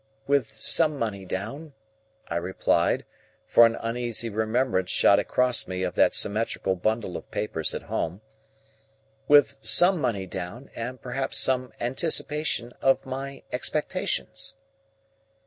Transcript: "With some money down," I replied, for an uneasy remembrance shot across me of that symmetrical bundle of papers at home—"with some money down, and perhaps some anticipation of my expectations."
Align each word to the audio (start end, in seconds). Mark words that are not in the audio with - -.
"With 0.25 0.49
some 0.51 0.97
money 0.97 1.25
down," 1.25 1.73
I 2.27 2.37
replied, 2.37 3.05
for 3.45 3.67
an 3.67 3.75
uneasy 3.75 4.29
remembrance 4.31 4.89
shot 4.89 5.19
across 5.19 5.67
me 5.67 5.83
of 5.83 5.93
that 5.93 6.15
symmetrical 6.15 6.75
bundle 6.75 7.15
of 7.17 7.29
papers 7.29 7.75
at 7.75 7.83
home—"with 7.83 9.59
some 9.61 10.01
money 10.01 10.25
down, 10.25 10.71
and 10.73 10.99
perhaps 10.99 11.37
some 11.37 11.71
anticipation 11.79 12.73
of 12.81 13.05
my 13.05 13.43
expectations." 13.51 14.55